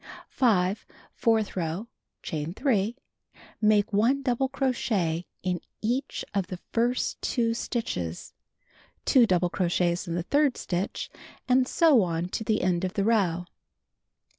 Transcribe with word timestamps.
5. 0.29 0.87
Fourth 1.13 1.55
row: 1.55 1.87
Chain 2.23 2.55
3. 2.55 2.95
Make 3.61 3.93
1 3.93 4.23
double 4.23 4.49
crochet 4.49 5.27
in 5.43 5.61
each 5.79 6.25
of 6.33 6.47
tne 6.47 6.57
first 6.71 7.21
2 7.21 7.53
stitches; 7.53 8.33
2 9.05 9.27
double 9.27 9.51
crochets 9.51 10.07
in 10.07 10.15
the 10.15 10.23
third 10.23 10.57
stitch; 10.57 11.11
and 11.47 11.67
so 11.67 12.01
on 12.01 12.29
to 12.29 12.43
the 12.43 12.63
end 12.63 12.83
of 12.83 12.93
the 12.93 13.03
row. 13.03 13.45